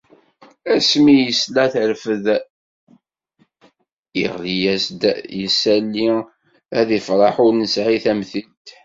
Asmi 0.75 1.13
i 1.19 1.23
yesla 1.25 1.65
terfed, 1.73 2.25
yeɣli-as-d 4.19 5.01
yisalli-a 5.39 6.17
d 6.87 6.89
lferḥ 6.99 7.35
ur 7.45 7.53
nesɛi 7.55 7.97
tamtilt. 8.03 8.67